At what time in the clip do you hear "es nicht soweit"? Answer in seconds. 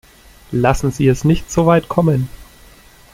1.07-1.87